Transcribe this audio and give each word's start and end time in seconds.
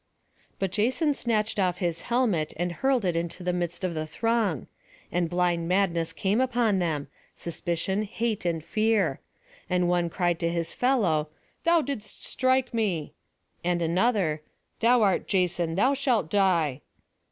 But 0.57 0.71
Jason 0.71 1.13
snatched 1.13 1.59
off 1.59 1.77
his 1.77 2.01
helmet, 2.09 2.53
and 2.57 2.71
hurled 2.71 3.05
it 3.05 3.15
into 3.15 3.43
the 3.43 3.51
thickest 3.53 3.83
of 3.83 3.93
the 3.93 4.07
throng. 4.07 4.65
And 5.11 5.29
blind 5.29 5.67
madness 5.67 6.11
came 6.11 6.41
upon 6.41 6.79
them, 6.79 7.07
suspicion, 7.35 8.01
hate, 8.01 8.43
and 8.43 8.63
fear; 8.65 9.19
and 9.69 9.87
one 9.87 10.09
cried 10.09 10.39
to 10.39 10.49
his 10.49 10.73
fellow, 10.73 11.29
"Thou 11.65 11.81
didst 11.81 12.25
strike 12.25 12.73
me!" 12.73 13.13
and 13.63 13.79
another, 13.83 14.41
"Thou 14.79 15.03
art 15.03 15.27
Jason; 15.27 15.75
thou 15.75 15.93
shalt 15.93 16.31
die!" 16.31 16.81